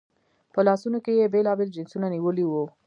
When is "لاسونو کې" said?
0.67-1.11